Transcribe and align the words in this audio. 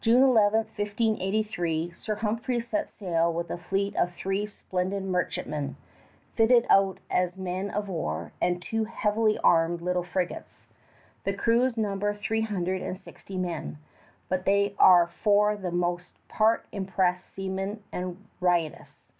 June 0.00 0.24
11, 0.24 0.58
1583, 0.74 1.92
Sir 1.94 2.16
Humphrey 2.16 2.58
sets 2.58 2.92
sail 2.92 3.32
with 3.32 3.48
a 3.48 3.56
fleet 3.56 3.94
of 3.94 4.12
three 4.12 4.44
splendid 4.44 5.04
merchantmen, 5.04 5.76
fitted 6.34 6.66
out 6.68 6.98
as 7.08 7.36
men 7.36 7.70
of 7.70 7.88
war, 7.88 8.32
and 8.42 8.60
two 8.60 8.86
heavily 8.86 9.38
armed 9.38 9.80
little 9.80 10.02
frigates. 10.02 10.66
The 11.22 11.32
crews 11.32 11.76
number 11.76 12.12
three 12.12 12.40
hundred 12.40 12.82
and 12.82 12.98
sixty 12.98 13.36
men, 13.38 13.78
but 14.28 14.46
they 14.46 14.74
are 14.80 15.06
for 15.06 15.56
the 15.56 15.70
most 15.70 16.16
part 16.26 16.66
impressed 16.72 17.26
seamen 17.32 17.84
and 17.92 18.16
riotous. 18.40 19.12